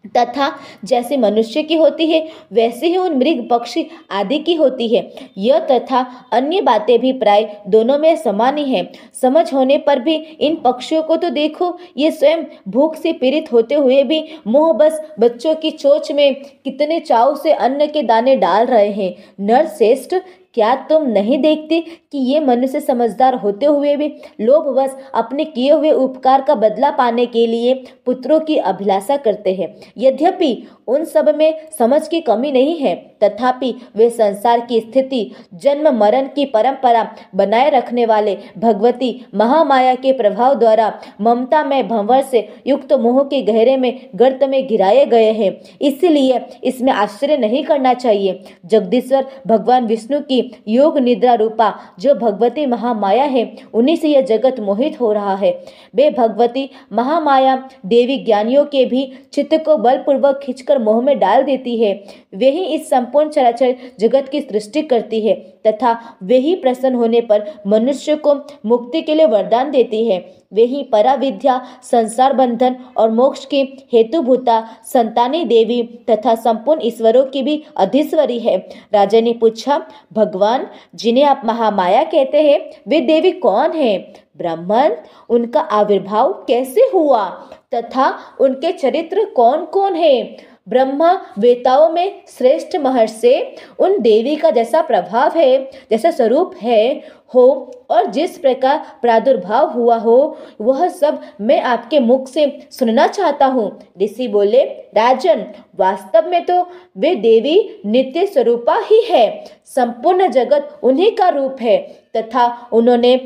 तथा 0.08 0.50
जैसे 0.84 1.16
मनुष्य 1.16 1.62
की 1.62 1.74
होती 1.74 2.06
है, 2.06 2.20
वैसे 2.52 2.86
ही 2.86 2.96
उन 2.96 3.16
मृग 3.18 3.46
पक्षी 3.50 3.86
आदि 4.10 4.38
की 4.38 4.54
होती 4.54 4.88
है। 4.88 5.10
यह 5.38 5.58
तथा 5.60 6.00
अन्य 6.32 6.60
बातें 6.60 6.98
भी 7.00 7.12
प्राय 7.14 7.48
दोनों 7.68 7.98
में 7.98 8.14
समान 8.16 8.58
ही 8.58 8.64
है। 8.64 8.90
समझ 9.22 9.52
होने 9.54 9.78
पर 9.78 10.00
भी 10.00 10.14
इन 10.14 10.56
पक्षियों 10.56 11.02
को 11.02 11.16
तो 11.16 11.30
देखो, 11.30 11.76
ये 11.96 12.10
स्वयं 12.10 12.44
भूख 12.68 12.96
से 12.96 13.12
पीड़ित 13.14 13.52
होते 13.52 13.74
हुए 13.74 14.02
भी 14.02 14.22
मोह 14.46 14.72
बस 14.74 15.00
बच्चों 15.20 15.54
की 15.54 15.70
चोच 15.70 16.10
में 16.12 16.34
कितने 16.34 17.00
चाव 17.00 17.34
से 17.36 17.52
अन्न 17.52 17.86
के 17.86 18.02
दाने 18.02 18.36
डाल 18.36 18.66
रहे 18.66 18.90
हैं। 18.92 19.14
नर 19.40 19.66
श्रेष्ठ 19.68 20.14
क्या 20.54 20.74
तुम 20.88 21.06
नहीं 21.06 21.38
देखते 21.38 21.80
कि 22.12 22.18
ये 22.18 22.40
मनुष्य 22.40 22.80
समझदार 22.80 23.34
होते 23.34 23.66
हुए 23.66 23.96
भी 23.96 24.08
लोभवश 24.40 24.96
अपने 25.14 25.44
किए 25.44 25.70
हुए 25.72 25.90
उपकार 25.90 26.42
का 26.42 26.54
बदला 26.54 26.90
पाने 26.90 27.26
के 27.26 27.46
लिए 27.46 27.74
पुत्रों 28.06 28.40
की 28.40 28.56
अभिलाषा 28.56 29.16
करते 29.16 29.54
हैं? 29.54 29.74
यद्यपि 29.98 30.66
उन 30.88 31.04
सब 31.04 31.34
में 31.36 31.58
समझ 31.78 32.08
की 32.08 32.20
कमी 32.20 32.52
नहीं 32.52 32.76
है। 32.78 32.94
तथापि 33.22 33.74
वे 33.96 34.10
संसार 34.10 34.60
की 34.60 34.80
स्थिति, 34.80 35.30
जन्म, 35.54 35.88
मरण 35.98 36.26
की 36.26 36.44
परंपरा 36.44 37.14
बनाए 37.34 37.70
रखने 37.70 38.06
वाले 38.06 38.36
भगवती 38.58 39.24
महामाया 39.34 39.94
के 39.94 40.12
प्रभाव 40.12 40.54
द्वारा 40.54 40.92
ममता 41.20 41.64
में 41.64 41.88
भंवर 41.88 42.22
से 42.22 42.48
युक्त 42.66 42.92
मोह 42.92 43.22
के 43.22 43.42
गहरे 43.42 43.76
में 43.76 44.00
गर्त 44.14 44.44
में 44.44 44.66
गिराए 44.66 45.04
गए 45.06 45.32
हैं। 45.32 45.60
इसलिए 45.82 46.40
इसमें 46.64 46.92
आश्चर्य 46.92 47.36
नहीं 47.36 47.64
करना 47.64 47.94
चाहिए। 47.94 48.40
जगदीश्वर 48.66 49.26
भगवान 49.46 49.86
विष्णु 49.86 50.20
की 50.20 50.62
योग 50.68 50.98
निद्रा 50.98 51.34
रूपा 51.34 51.74
जो 52.00 52.14
भगवती 52.14 52.66
महामाया 52.66 53.24
है, 53.24 53.56
उन्हीं 53.74 53.96
से 53.96 54.08
यह 54.08 54.20
जगत 54.20 54.60
मोहित 54.60 55.00
हो 55.00 55.12
रहा 55.12 55.34
है। 55.34 55.64
वे 55.94 56.10
भगवती 56.10 56.70
महामाया 56.92 57.68
देवी 57.86 58.16
ज्ञानियों 58.16 58.64
के 58.64 58.84
भी 58.84 59.12
चित्त 59.32 59.54
को 59.64 59.76
बलपूर्वक 59.76 60.40
खींचकर 60.42 60.73
मोह 60.78 61.02
में 61.02 61.18
डाल 61.18 61.42
देती 61.42 61.76
है। 61.76 62.04
वे 62.34 62.50
ही 62.50 62.64
इस 62.64 62.90
संपूर्ण 62.90 63.30
चराचर 63.30 63.74
जगत 64.00 64.28
की 64.28 64.40
सृष्टि 64.40 64.82
करती 64.82 65.20
है 65.20 65.34
तथा 65.66 66.16
वे 66.22 66.36
ही 66.36 66.54
प्रसन्न 66.54 66.94
होने 66.94 67.20
पर 67.20 67.52
मनुष्य 67.66 68.16
को 68.16 68.34
मुक्ति 68.66 69.02
के 69.02 69.14
लिए 69.14 69.26
वरदान 69.26 69.70
देती 69.70 70.08
है। 70.08 70.44
वे 70.52 70.62
ही 70.62 70.82
पराविद्या, 70.82 71.66
संसार 71.82 72.32
बंधन 72.32 72.76
और 72.96 73.10
मोक्ष 73.10 73.44
की 73.44 73.86
हेतुभूता, 73.92 74.68
संतानी 74.84 75.44
देवी 75.44 75.82
तथा 76.10 76.34
संपूर्ण 76.34 76.80
ईश्वरों 76.84 77.24
की 77.24 77.42
भी 77.42 77.64
अधीश्वरी 77.76 78.38
है। 78.38 78.68
राजा 78.94 79.20
ने 79.20 79.32
पूछा, 79.32 79.86
भगवान, 80.12 80.66
जिन्हें 80.94 81.24
आप 81.24 81.42
महामाया 81.44 82.04
कहते 82.04 82.42
हैं, 82.42 82.70
वे 82.88 83.00
देवी 83.00 83.30
कौन 83.30 83.72
है? 83.72 84.14
ब्राह्मण, 84.36 84.94
उनका 85.28 85.60
आविर्भाव 85.60 86.32
कैसे 86.32 86.80
हुआ? 86.80 87.28
तथा 87.74 88.18
उनके 88.40 88.72
चरित्र 88.72 89.24
कौन 89.24 89.64
कौन 89.64 89.94
है? 89.94 90.36
ब्रह्मा 90.68 91.12
वेताओं 91.38 91.88
में 91.90 92.22
श्रेष्ठ 92.28 92.76
महर्षि, 92.76 93.56
उन 93.78 93.98
देवी 94.00 94.36
का 94.36 94.50
जैसा 94.50 94.80
प्रभाव 94.82 95.38
है, 95.38 95.70
जैसा 95.90 96.10
स्वरूप 96.10 96.54
है, 96.62 97.02
हो 97.34 97.72
और 97.90 98.06
जिस 98.06 98.38
प्रकार 98.38 98.78
प्रादुर्भाव 99.02 99.70
हुआ 99.72 99.96
हो, 99.96 100.36
वह 100.60 100.88
सब 100.88 101.20
मैं 101.40 101.60
आपके 101.60 102.00
मुख 102.00 102.28
से 102.28 102.46
सुनना 102.70 103.06
चाहता 103.06 103.46
हूँ। 103.46 103.70
ऋषि 104.02 104.28
बोले, 104.28 104.62
राजन, 104.96 105.44
वास्तव 105.76 106.28
में 106.30 106.44
तो 106.44 106.60
वे 106.96 107.14
देवी 107.14 107.82
नित्य 107.86 108.26
स्वरूपा 108.26 108.78
ही 108.84 109.02
है, 109.10 109.44
संपूर्ण 109.66 110.28
जगत 110.30 110.78
उन्हीं 110.82 111.10
का 111.12 111.28
रूप 111.28 111.56
है, 111.60 111.78
तथा 112.16 112.68
उन्होंने 112.72 113.16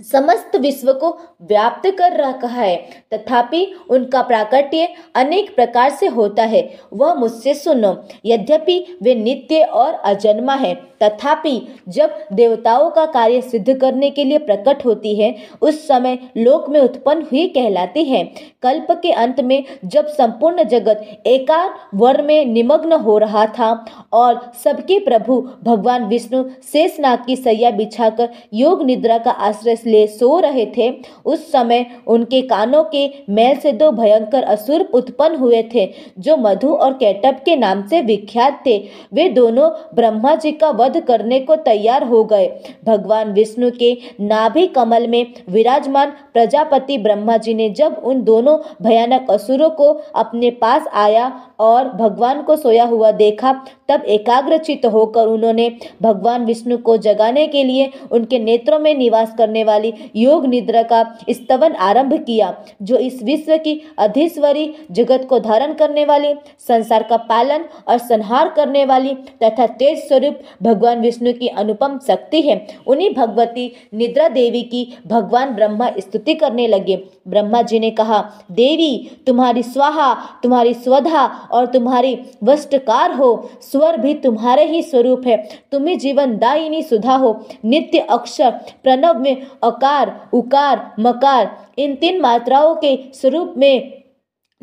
समस्त 0.00 0.56
विश्व 0.56 0.92
को 0.92 1.10
व्याप्त 1.42 1.86
कर 1.98 2.16
रखा 2.16 2.46
है। 2.46 2.76
तथापि 3.14 3.64
उनका 3.90 4.22
प्राकट्य 4.22 4.88
अनेक 5.14 5.54
प्रकार 5.56 5.90
से 5.90 6.06
होता 6.06 6.42
है। 6.42 6.62
वह 6.92 7.14
मुझसे 7.14 7.54
सुनो, 7.54 7.96
यद्यपि 8.24 8.98
वे 9.02 9.14
नित्य 9.14 9.62
और 9.62 9.94
अजन्मा 9.94 10.54
है। 10.54 10.74
तथापि, 11.02 11.60
जब 11.88 12.18
देवताओं 12.32 12.90
का 12.90 13.04
कार्य 13.06 13.40
सिद्ध 13.42 13.78
करने 13.78 14.10
के 14.10 14.24
लिए 14.24 14.38
प्रकट 14.40 14.84
होती 14.84 15.14
है, 15.14 15.34
उस 15.62 15.86
समय 15.88 16.18
लोक 16.36 16.68
में 16.68 16.80
उत्पन्न 16.80 17.22
हुई 17.22 17.46
कहलाती 17.48 18.04
है। 18.04 18.24
कल्प 18.62 18.86
के 19.02 19.10
अंत 19.12 19.40
में, 19.40 19.64
जब 19.84 20.06
संपूर्ण 20.08 20.64
जगत 20.64 21.06
एकार 21.26 21.74
वर 21.94 22.22
में 22.22 22.44
निमग्न 22.46 22.92
हो 23.00 23.16
रहा 23.18 23.44
था 23.48 23.70
और 24.12 24.40
सबके 24.64 24.98
प्रभु 24.98 25.40
भगवान 25.64 26.04
विष्णु 26.04 26.42
शेषनाग 26.72 27.24
की 27.26 27.36
सैया 27.36 27.70
बिछाकर 27.70 28.28
योग 28.54 28.82
निद्रा 28.84 29.18
का 29.18 29.30
आश्रय 29.30 29.76
ले 29.86 30.06
सो 30.08 30.38
रहे 30.40 30.66
थे, 30.76 30.90
उस 31.24 31.50
समय 31.52 31.84
उनके 32.06 32.40
कानों 32.42 32.82
के 32.84 33.06
मैल 33.30 33.56
से 33.56 33.72
दो 33.72 33.90
भयंकर 33.92 34.42
असुर 34.44 34.80
उत्पन्न 34.94 35.36
हुए 35.36 35.62
थे, 35.74 35.86
जो 36.18 36.36
मधु 36.36 36.68
और 36.68 36.92
कैटप 36.94 37.40
के 37.44 37.56
नाम 37.56 37.86
से 37.86 38.00
विख्यात 38.02 38.62
थे। 38.66 38.76
वे 39.12 39.28
दोनों 39.30 39.70
ब्रह्मा 39.94 40.34
जी 40.34 40.52
का 40.52 40.70
करने 40.94 41.40
को 41.40 41.56
तैयार 41.56 42.02
हो 42.02 42.24
गए। 42.24 42.46
भगवान 42.84 43.32
विष्णु 43.32 43.70
के 43.70 43.92
नाभि 44.20 44.66
कमल 44.66 45.06
में 45.06 45.34
विराजमान 45.50 46.12
प्रजापति 46.32 46.98
ब्रह्मा 46.98 47.36
जी 47.36 47.54
ने 47.54 47.68
जब 47.70 48.00
उन 48.04 48.22
दोनों 48.22 48.58
भयानक 48.82 49.30
असुरों 49.30 49.70
को 49.70 49.92
अपने 50.14 50.50
पास 50.50 50.86
आया 50.94 51.40
और 51.60 51.88
भगवान 51.88 52.42
को 52.42 52.56
सोया 52.56 52.84
हुआ 52.84 53.10
देखा 53.12 53.52
तब 53.88 54.04
एकाग्रचित 54.06 54.86
होकर 54.86 55.26
उन्होंने 55.26 55.68
भगवान 56.02 56.44
विष्णु 56.44 56.78
को 56.78 56.96
जगाने 56.96 57.46
के 57.46 57.64
लिए 57.64 57.90
उनके 58.10 58.38
नेत्रों 58.38 58.78
में 58.78 58.94
निवास 58.94 59.34
करने 59.38 59.64
वाली 59.64 59.92
योग 60.16 60.46
निद्रा 60.46 60.82
का 60.82 61.02
स्तवन 61.30 61.72
आरंभ 61.72 62.14
किया, 62.14 62.54
जो 62.82 62.96
इस 62.96 63.22
विश्व 63.22 63.56
की 63.56 63.80
अधीश्वरी 63.98 64.72
जगत 64.90 65.26
को 65.28 65.38
धारण 65.38 65.74
करने 65.74 66.04
वाली, 66.04 66.34
संसार 66.68 67.02
का 67.02 67.16
पालन 67.16 67.64
और 67.88 67.98
संहार 67.98 68.48
करने 68.48 68.84
वाली 68.84 69.14
तथा 69.42 69.66
तेज 69.66 69.98
स्वरूप 69.98 70.40
भगवान 70.62 71.00
विष्णु 71.00 71.32
की 71.32 71.48
अनुपम 71.48 71.98
शक्ति 72.06 72.40
है। 72.42 72.66
उन्हीं 72.86 73.10
भगवती 73.14 73.70
निद्रा 73.94 74.28
देवी 74.28 74.62
की 74.62 74.86
भगवान 75.06 75.54
ब्रह्मा 75.54 75.90
स्तुति 75.98 76.34
करने 76.34 76.66
लगे। 76.66 76.96
ब्रह्मा 77.28 77.62
जी 77.62 77.78
ने 77.78 77.90
कहा, 77.90 78.18
देवी, 78.52 79.10
तुम्हारी 79.26 79.62
स्वाहा, 79.62 80.12
तुम्हारी 80.42 80.74
स्वधा 80.74 81.26
और 81.52 81.66
तुम्हारी 81.66 82.18
वस्टकार 82.44 83.12
हो 83.12 83.50
स्वर 83.76 83.96
भी 83.96 84.14
तुम्हारे 84.14 84.64
ही 84.64 84.82
स्वरूप 84.82 85.26
है। 85.26 85.48
तुम्हें 85.72 85.98
जीवन 85.98 86.36
दायिनी 86.38 86.82
सुधा 86.82 87.16
हो। 87.16 87.44
नित्य 87.64 87.98
अक्षर, 87.98 88.50
प्रणव 88.82 89.18
में 89.20 89.46
अकार, 89.64 90.28
उकार, 90.32 90.94
मकार, 91.00 91.66
इन 91.78 91.94
तीन 91.94 92.20
मात्राओं 92.20 92.74
के 92.74 92.98
स्वरूप 93.14 93.54
में 93.56 94.02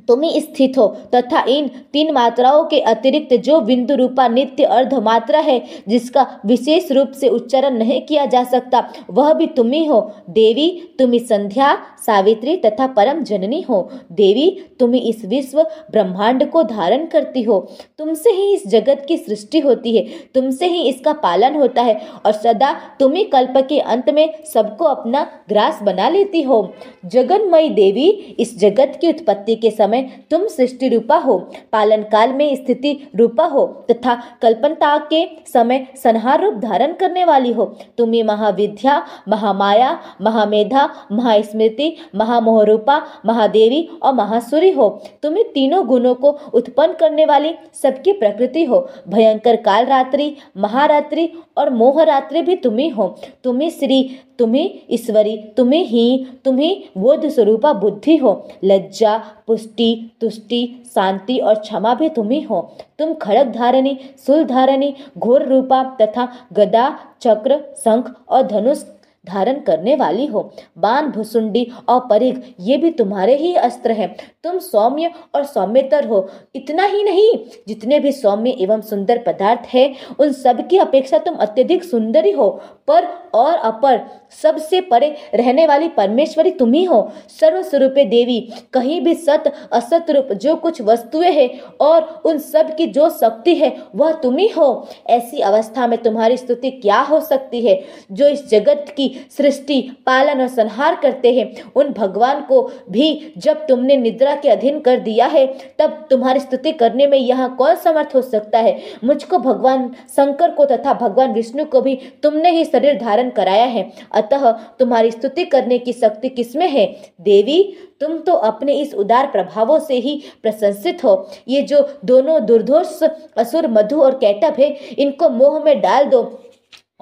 तुम 0.08 0.22
ही 0.22 0.42
स्थित 0.42 0.78
हो, 0.78 0.88
तथा 1.16 1.44
इन 1.50 1.70
तीन 1.94 2.12
मात्राओं 2.12 2.64
के 2.64 2.80
अतिरिक्त 2.80 3.34
जो 3.36 3.60
बिंदु 3.62 3.96
रूपा 3.96 4.28
नित्य 4.28 4.64
अर्ध 4.64 4.94
मात्रा 4.94 5.40
है, 5.40 5.62
जिसका 5.88 6.26
विशेष 6.46 6.92
रूप 6.92 7.12
से 7.12 7.28
उच्चारण 7.28 7.78
नहीं 7.78 8.02
किया 8.02 8.26
जा 8.26 8.44
सकता, 8.44 8.84
वह 9.10 9.34
भी 9.34 9.48
तुम 9.48 9.72
ही 9.72 9.86
हो। 9.86 10.00
देवी, 10.30 10.70
तुम 11.00 11.18
संध्या, 11.18 11.74
सावित्री 12.06 12.56
तथा 12.58 12.88
परम 12.88 13.24
जननी 13.24 13.62
हो। 13.62 13.90
देवी, 14.12 14.50
तुम 14.80 14.96
इस 14.96 15.26
विश्व 15.26 15.62
ब्रह्मांड 15.92 16.50
को 16.50 16.64
धारण 16.64 17.06
करती 17.06 17.42
हो। 17.42 17.60
तुमसे 17.98 18.30
ही 18.30 18.54
इस 18.54 18.68
जगत 18.68 19.06
की 19.08 19.18
सृष्टि 19.18 19.60
होती 19.60 19.96
है, 19.98 20.06
तुमसे 20.36 20.68
ही 20.68 20.82
इसका 20.82 21.14
पालन 21.14 21.56
होता 21.56 21.82
है, 21.82 22.00
और 22.26 22.32
सदा 22.32 22.74
तुम 23.00 23.14
ही 23.14 23.24
कल्प 23.24 23.54
के 23.70 23.80
अंत 23.80 24.10
में 24.10 24.34
सबको 24.54 24.86
अपना 24.86 25.28
ग्रास 25.50 25.80
बना 25.84 26.10
लेती 26.10 26.42
हो। 26.42 26.74
जगन्मयी 27.06 27.70
देवी, 27.70 28.10
इस 28.40 28.58
जगत 28.60 28.98
की 29.02 29.10
उत्पत्ति 29.10 29.56
के 29.56 29.72
समय 29.72 29.93
तुम 30.32 30.46
सृष्टि 30.48 30.88
रूपा 30.90 31.18
हो 31.18 31.38
पालन 31.72 32.04
काल 32.04 32.34
में 32.34 32.56
स्थिति 32.56 32.92
रूपा 33.16 33.46
हो, 33.46 33.66
तथा 33.92 34.16
कल्पनता 34.42 34.98
के 35.14 35.26
समय 35.54 35.86
संहार 36.04 36.44
रूप 36.44 36.54
धारण 36.54 36.94
करने 36.94 37.26
वाली 37.26 37.52
हो। 37.52 37.66
तुम्हें 37.98 38.24
महाविद्या, 38.24 39.02
महामाया, 39.28 39.92
महामेधा, 40.22 40.90
महास्मृति, 41.12 41.92
महामोहरूपा, 42.16 43.02
महादेवी 43.26 43.88
और 44.04 44.14
महासुरी 44.14 44.72
हो। 44.72 44.90
तुम्हें 45.24 45.46
तीनों 45.54 45.86
गुणों 45.88 46.16
को 46.16 46.32
उत्पन्न 46.54 46.94
करने 46.94 47.26
वाली 47.26 47.54
सबकी 47.84 48.12
प्रकृति 48.14 48.64
हो। 48.64 48.88
भयंकर 49.08 49.56
काल 49.62 49.86
रात्रि 49.86 50.36
महारात्रि 50.58 51.30
और 51.58 51.70
मोहरात्रि 51.74 52.42
भी 52.42 52.56
तुम्हें 52.56 52.92
हो 52.92 53.08
तुम्हें 53.44 53.70
श्री 53.70 54.04
तुम्हें 54.40 54.70
ईश्वरी 54.92 55.36
तुम्हें 55.58 55.84
ही 55.86 56.04
तुम्हें 56.46 56.84
बोध 56.98 57.28
स्वरूपा 57.28 57.74
बुद्धि 57.74 58.16
हो। 58.18 58.32
लज्जा, 58.64 59.18
पुष्टि 59.48 59.83
तुष्टि, 60.22 60.84
शांति 60.96 61.38
और 61.38 61.56
क्षमा 61.56 61.94
भी 61.94 62.10
तुम्हें 62.10 62.46
हो। 62.46 62.62
तुम 63.00 63.14
खड़क 63.14 63.48
धारणी, 63.48 63.98
सुल 64.28 64.44
धारणी, 64.44 64.94
घोर 65.18 65.46
रूपा 65.46 65.84
तथा 66.02 66.28
गदा, 66.54 67.00
चक्र, 67.22 67.60
शंख 67.78 68.14
और 68.30 68.44
धनुष 68.44 68.84
धारण 69.28 69.60
करने 69.60 69.96
वाली 69.96 70.26
हो। 70.26 70.52
बाण, 70.78 71.08
भुसुंडी 71.08 71.72
और 71.90 72.00
परिघ, 72.10 72.40
ये 72.60 72.78
भी 72.78 72.90
तुम्हारे 72.92 73.36
ही 73.36 73.56
अस्त्र 73.56 73.92
हैं। 73.92 74.16
तुम 74.44 74.60
सौम्य 74.60 75.12
और 75.36 75.44
सौम्यतर 75.44 76.08
हो। 76.08 76.28
इतना 76.56 76.86
ही 76.86 77.04
नहीं, 77.04 77.34
जितने 77.68 78.00
भी 78.00 78.12
सौम्य 78.12 78.56
एवं 78.60 78.82
सुंदर 78.82 79.18
पदार्थ 79.18 79.68
है, 79.74 79.94
उन 80.20 80.32
सब 80.32 80.68
की 80.68 80.78
अपेक्षा 80.78 81.18
तुम 81.18 81.36
अत्यधिक 81.36 81.84
सुंदरी 81.84 82.32
हो। 82.32 82.50
पर 82.88 83.08
और 83.34 83.54
अपर। 83.54 84.02
सबसे 84.42 84.82
परे 84.82 85.16
रहने 85.36 85.68
वाली 85.68 85.88
परमेश्वरी 85.88 86.52
तुम 86.52 86.74
ही 86.74 86.84
हो। 86.84 87.12
सर्वस्वरूपे 87.40 88.06
देवी, 88.06 88.52
कहीं 88.74 89.02
भी 89.02 89.14
सत, 89.14 89.54
असत 89.72 90.12
रूप 90.12 90.34
जो 90.34 90.56
कुछ 90.56 90.82
वस्तुएँ 90.82 91.32
हैं 91.32 91.62
और 91.82 92.22
उन 92.26 92.38
सब 92.38 92.76
की 92.76 92.86
जो 92.86 93.10
शक्ति 93.10 93.56
है, 93.56 93.78
वह 93.96 94.12
तुम 94.12 94.38
ही 94.38 94.48
हो। 94.48 94.88
ऐसी 95.08 95.40
अवस्था 95.40 95.88
में 95.88 95.98
तुम्हारी 95.98 96.38
स्तुति 96.38 96.72
क्या 96.72 97.00
हो 97.00 97.20
सकती 97.20 97.66
है? 97.66 97.84
जो 98.12 98.28
इस 98.28 98.50
जगत 98.50 98.86
की 98.98 99.28
सृष्टि, 99.38 99.82
पालन 100.06 100.42
और 100.42 100.48
संहार 100.48 100.96
करते 100.96 101.34
हैं, 101.34 101.72
उन 101.76 101.90
भगवान 101.90 102.42
को 102.42 102.72
भी 102.92 103.34
जब 103.38 103.68
तुमने 103.68 103.98
निद्रा 103.98 104.36
के 104.36 104.50
अधीन 104.50 104.80
कर 104.80 105.00
दिया 105.00 105.26
है, 105.26 105.48
तब 105.80 106.08
तुम्हारी 106.10 106.40
स्तुति 106.40 106.72
करने 106.72 107.08
में 107.08 107.18
यहाँ 107.18 107.56
कौन 107.56 107.76
समर्थ 107.76 108.16
हो 108.16 108.22
सकता 108.22 108.60
है? 108.60 108.80
मुझको 109.04 109.38
भगवान 109.38 109.96
शंकर 110.10 110.52
को 110.52 110.66
तथा 110.66 110.94
भगवान 110.94 111.34
विष्णु 111.34 111.66
को 111.66 111.82
भी 111.82 112.00
तुमने 112.24 112.52
ही 112.52 112.66
शरीर 112.74 113.00
धारण 113.00 113.30
कराया 113.30 113.66
है। 113.66 113.92
अतः 114.12 114.52
तुम्हारी 114.52 115.12
स्तुति 115.12 115.46
करने 115.46 115.78
की 115.78 115.94
शक्ति 115.94 116.30
किसमें 116.30 116.68
है? 116.68 116.86
देवी, 117.22 117.64
तुम 118.02 118.18
तो 118.18 118.34
अपने 118.34 118.74
इस 118.74 118.94
उदार 118.94 119.28
प्रभावों 119.28 119.80
से 119.80 119.96
ही 119.96 120.22
प्रशंसित 120.44 121.04
हो। 121.04 121.30
ये 121.48 121.62
जो 121.62 121.88
दोनों 122.06 122.46
दुर्धोष, 122.46 123.04
असुर, 123.38 123.68
मधु 123.68 124.02
और 124.02 124.16
कैटअप 124.16 124.60
है, 124.60 124.78
इनको 125.00 125.30
मोह 125.30 125.64
में 125.64 125.82
डाल 125.82 126.06
दो। 126.06 126.43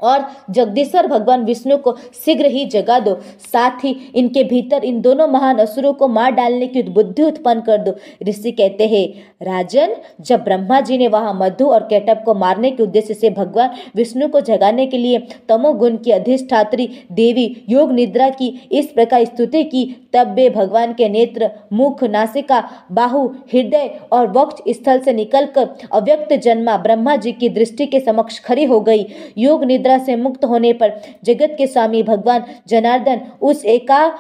और 0.01 0.25
जगदीश्वर 0.49 1.07
भगवान 1.07 1.43
विष्णु 1.45 1.77
को 1.77 1.95
शीघ्र 2.25 2.45
ही 2.45 2.65
जगा 2.65 2.99
दो। 2.99 3.15
साथ 3.53 3.83
ही 3.83 3.95
इनके 4.15 4.43
भीतर 4.43 4.83
इन 4.83 5.01
दोनों 5.01 5.27
महान 5.27 5.57
असुरों 5.57 5.93
को 5.93 6.07
मार 6.07 6.31
डालने 6.31 6.67
की 6.67 6.83
बुद्धि 6.83 7.23
उत्पन्न 7.23 7.61
कर 7.61 7.77
दो। 7.77 7.95
ऋषि 8.27 8.51
कहते 8.51 8.87
हैं, 8.87 9.07
राजन, 9.41 9.95
जब 10.21 10.43
ब्रह्मा 10.43 10.79
जी 10.81 10.97
ने 10.97 11.07
वहाँ 11.07 11.33
मधु 11.33 11.65
और 11.65 11.87
कैटअप 11.89 12.21
को 12.25 12.33
मारने 12.33 12.71
के 12.71 12.83
उद्देश्य 12.83 13.13
से 13.13 13.29
भगवान 13.29 13.75
विष्णु 13.95 14.27
को 14.27 14.41
जगाने 14.41 14.85
के 14.87 14.97
लिए 14.97 15.19
तमोगुण 15.49 15.97
की 15.97 16.11
अधिष्ठात्री 16.11 16.89
देवी 17.11 17.45
योग 17.69 17.91
निद्रा 17.91 18.29
की 18.29 18.47
इस 18.71 18.85
प्रकार 18.87 19.25
स्तुति 19.25 19.63
की, 19.63 19.83
तब 20.13 20.33
वे 20.35 20.49
भगवान 20.49 20.93
के 20.93 21.09
नेत्र, 21.09 21.49
मुख, 21.73 22.03
नासिका, 22.03 22.63
बाहु, 22.91 23.27
हृदय 23.53 23.89
और 24.11 24.31
वक्ष 24.31 24.71
स्थल 24.73 24.99
से 24.99 25.13
निकलकर 25.13 25.69
अव्यक्त 25.93 26.33
जन्मा 26.33 26.77
ब्रह्मा 26.77 27.15
जी 27.15 27.31
की 27.31 27.49
दृष्टि 27.49 27.85
के 27.85 27.99
समक्ष 27.99 28.39
खड़ी 28.39 28.63
हो 28.63 28.79
गई। 28.81 29.05
योग 29.37 29.63
निद्रा 29.63 29.90
निद्रा 29.91 30.05
से 30.05 30.15
मुक्त 30.15 30.45
होने 30.45 30.73
पर 30.73 30.99
जगत 31.23 31.55
के 31.57 31.67
स्वामी 31.67 32.03
भगवान 32.03 32.43
जनार्दन 32.67 33.21
उस 33.41 33.65
एकान 33.65 34.11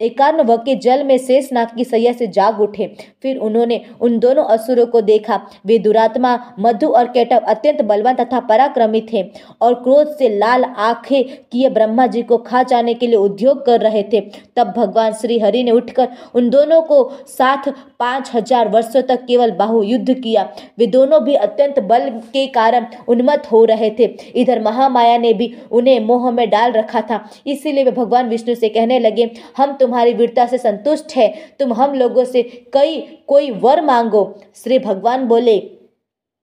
वर्ण 0.00 0.06
एकान्न 0.06 0.40
व 0.42 0.56
के 0.56 0.74
जल 0.76 1.04
में 1.04 1.16
शेषनाग 1.18 1.74
की 1.76 1.84
सैया 1.84 2.12
से 2.12 2.26
जाग 2.26 2.60
उठे। 2.60 2.86
फिर 3.22 3.36
उन्होंने 3.38 3.80
उन 4.00 4.18
दोनों 4.18 4.44
असुरों 4.44 4.86
को 4.86 5.00
देखा। 5.00 5.40
वे 5.66 5.78
दुरात्मा, 5.78 6.38
मधु 6.58 6.86
और 6.88 7.06
केटव 7.06 7.40
अत्यंत 7.46 7.82
बलवान 7.82 8.14
तथा 8.14 8.40
पराक्रमी 8.40 9.00
थे 9.12 9.22
और 9.60 9.74
क्रोध 9.74 10.16
से 10.16 10.28
लाल 10.38 10.64
आँखें 10.64 11.24
किए 11.52 11.68
ब्रह्मा 11.70 12.06
जी 12.06 12.22
को 12.22 12.38
खा 12.38 12.62
जाने 12.62 12.94
के 12.94 13.06
लिए 13.06 13.16
उद्योग 13.16 13.64
कर 13.66 13.80
रहे 13.80 14.02
थे। 14.02 14.20
तब 14.56 14.72
भगवान 14.76 15.12
श्री 15.12 15.38
हरि 15.38 15.62
ने 15.62 15.70
उठकर 15.70 16.08
उन 16.34 16.50
दोनों 16.50 16.80
को 16.82 17.02
साथ 17.28 17.70
पाँच 17.98 18.30
हज़ार 18.34 18.68
वर्षों 18.68 19.02
तक 19.02 19.24
केवल 19.26 19.50
बाहु 19.52 19.82
युद्ध 19.82 20.14
किया। 20.14 20.48
वे 20.78 20.86
दोनों 20.86 21.22
भी 21.24 21.34
अत्यंत 21.36 21.78
बल 21.80 22.08
के 22.32 22.46
कारण 22.46 22.86
उन्मत्त 23.08 23.50
हो 23.52 23.64
रहे 23.64 23.90
थे। 23.98 24.04
इधर 24.34 24.62
महामाया 24.62 25.18
ने 25.18 25.32
भी 25.34 25.52
उन्हें 25.72 25.98
मोह 26.00 26.30
में 26.30 26.48
डाल 26.50 26.72
रखा 26.72 27.00
था। 27.00 27.20
इसीलिए 27.46 27.84
वे 27.84 27.90
भगवान 27.90 28.28
विष्णु 28.28 28.54
से 28.54 28.68
कहने 28.68 28.98
लगे, 28.98 29.30
हम 29.56 29.76
तुम्हारी 29.90 30.12
वीरता 30.14 30.46
से 30.46 30.58
संतुष्ट 30.58 31.12
है। 31.16 31.28
तुम 31.58 31.72
हम 31.72 31.94
लोगों 31.94 32.24
से 32.24 32.42
कई, 32.72 33.00
कोई 33.26 33.50
वर 33.50 33.80
मांगो। 33.82 34.22
श्री 34.54 34.78
भगवान 34.78 35.24
बोले 35.24 35.56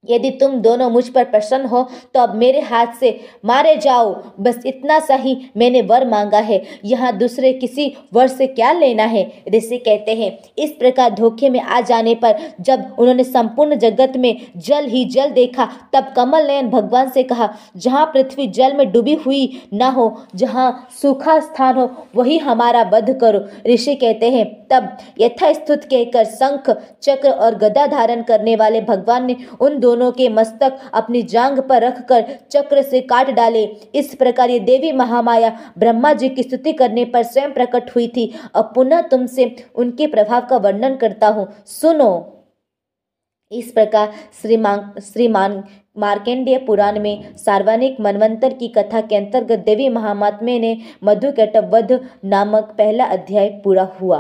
यदि 0.03 0.29
तुम 0.31 0.55
दोनों 0.61 0.89
मुझ 0.89 1.07
पर 1.09 1.23
प्रसन्न 1.25 1.65
हो 1.65 1.81
तो 2.13 2.19
अब 2.19 2.35
मेरे 2.35 2.59
हाथ 2.61 2.93
से 2.99 3.09
मारे 3.45 3.75
जाओ। 3.77 4.13
बस 4.39 4.61
इतना 4.65 4.99
सा 4.99 5.15
ही 5.15 5.35
मैंने 5.57 5.81
वर 5.81 6.07
मांगा 6.07 6.39
है। 6.39 6.61
यहाँ 6.85 7.11
दूसरे 7.17 7.51
किसी 7.53 7.91
वर 8.13 8.27
से 8.27 8.47
क्या 8.49 8.71
लेना 8.71 9.03
है? 9.03 9.25
ऋषि 9.55 9.77
कहते 9.77 10.15
हैं, 10.15 10.37
इस 10.57 10.71
प्रकार 10.71 11.13
धोखे 11.13 11.49
में 11.49 11.59
आ 11.59 11.79
जाने 11.81 12.13
पर 12.15 12.37
जब 12.61 12.95
उन्होंने 12.99 13.23
संपूर्ण 13.23 13.75
जगत 13.77 14.13
में 14.17 14.35
जल 14.57 14.85
ही 14.85 15.03
जल 15.07 15.31
देखा, 15.31 15.69
तब 15.93 16.13
कमल 16.15 16.47
नयन 16.47 16.69
भगवान 16.69 17.09
से 17.09 17.23
कहा, 17.23 17.49
जहाँ 17.77 18.05
पृथ्वी 18.05 18.47
जल 18.49 18.73
में 18.73 18.91
डूबी 18.91 19.13
हुई 19.15 19.61
न 19.73 19.91
हो, 19.91 20.15
जहाँ 20.35 20.87
सूखा 21.01 21.39
स्थान 21.39 21.77
हो, 21.77 21.89
वही 22.15 22.37
हमारा 22.37 22.81
वध 22.93 23.17
करो। 23.21 23.45
ऋषि 23.67 23.95
कहते 23.95 24.29
हैं, 24.29 24.45
तब 24.67 24.97
यथास्तुत 25.19 25.83
कहकर 25.83 26.23
शंख, 26.25 26.69
चक्र 27.03 27.29
और 27.29 27.55
गदा 27.57 27.85
धारण 27.87 28.21
करने 28.23 28.55
वाले 28.55 28.81
भगवान 28.83 29.25
ने 29.25 29.35
उन 29.61 29.77
दोनों 29.87 30.11
के 30.11 30.29
मस्तक 30.31 30.79
अपनी 30.93 31.21
जांग 31.25 31.59
पर 31.69 31.83
रखकर 31.83 32.25
चक्र 32.51 32.81
से 32.83 33.01
काट 33.09 33.29
डाले। 33.33 33.65
इस 33.95 34.15
प्रकार 34.15 34.49
ये 34.49 34.59
देवी 34.61 34.91
महामाया 34.93 35.57
ब्रह्मा 35.77 36.13
जी 36.13 36.29
की 36.29 36.43
स्तुति 36.43 36.73
करने 36.75 37.05
पर 37.07 37.23
स्वयं 37.25 37.53
प्रकट 37.53 37.95
हुई 37.95 38.07
थी। 38.07 38.33
अब 38.55 38.71
पुनः 38.75 39.01
तुमसे 39.07 39.55
उनके 39.75 40.07
प्रभाव 40.07 40.45
का 40.49 40.57
वर्णन 40.59 40.95
करता 40.97 41.27
हूँ। 41.27 41.47
सुनो। 41.65 42.33
इस 43.51 43.71
प्रकार 43.71 44.13
श्रीमान 44.41 44.79
श्रीमान 45.03 45.63
मार्केंडीय 45.97 46.57
पुराण 46.57 46.99
में 46.99 47.35
सार्वजनिक 47.37 47.99
मनवंतर 48.01 48.53
की 48.53 48.67
कथा 48.67 49.01
के 49.01 49.15
अंतर्गत 49.15 49.59
देवी 49.59 49.87
महात्म्य 49.89 50.57
ने 50.59 50.77
वध 51.03 51.99
नामक 52.25 52.73
पहला 52.77 53.05
अध्याय 53.07 53.49
पूरा 53.63 53.83
हुआ। 54.01 54.19